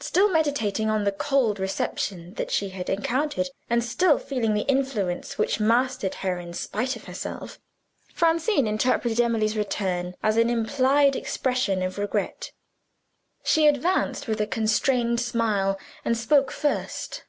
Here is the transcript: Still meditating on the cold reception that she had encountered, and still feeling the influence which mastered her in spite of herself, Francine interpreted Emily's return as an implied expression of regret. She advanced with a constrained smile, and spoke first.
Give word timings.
Still 0.00 0.28
meditating 0.28 0.90
on 0.90 1.04
the 1.04 1.12
cold 1.12 1.60
reception 1.60 2.34
that 2.34 2.50
she 2.50 2.70
had 2.70 2.90
encountered, 2.90 3.50
and 3.70 3.84
still 3.84 4.18
feeling 4.18 4.52
the 4.52 4.66
influence 4.66 5.38
which 5.38 5.60
mastered 5.60 6.16
her 6.26 6.38
in 6.40 6.52
spite 6.54 6.96
of 6.96 7.04
herself, 7.04 7.60
Francine 8.12 8.66
interpreted 8.66 9.20
Emily's 9.20 9.56
return 9.56 10.16
as 10.24 10.36
an 10.36 10.50
implied 10.50 11.14
expression 11.14 11.84
of 11.84 11.98
regret. 11.98 12.50
She 13.44 13.68
advanced 13.68 14.26
with 14.26 14.40
a 14.40 14.46
constrained 14.48 15.20
smile, 15.20 15.78
and 16.04 16.18
spoke 16.18 16.50
first. 16.50 17.22